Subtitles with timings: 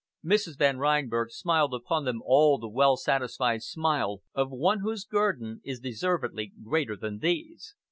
[0.25, 0.57] Mrs.
[0.57, 5.79] Van Reinberg smiled upon them all the well satisfied smile of one whose guerdon is
[5.79, 7.75] deservedly greater than these.